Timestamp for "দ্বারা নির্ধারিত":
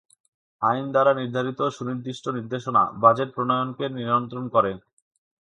0.93-1.59